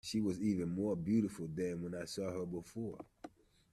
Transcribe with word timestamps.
She 0.03 0.19
was 0.19 0.41
even 0.41 0.69
more 0.69 0.95
beautiful 0.95 1.47
than 1.47 1.83
when 1.83 1.93
I 1.93 2.05
saw 2.05 2.31
her, 2.31 2.45
before. 2.47 3.05